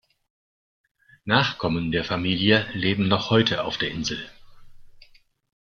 [1.25, 4.31] Nachkommen der Familie leben noch heute auf der Insel.